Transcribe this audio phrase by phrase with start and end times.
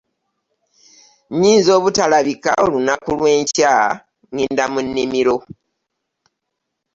[1.29, 3.73] Nnyinza obutalabika olunaku lw'enkya,
[4.35, 5.35] ŋŋenda mu nnimiro.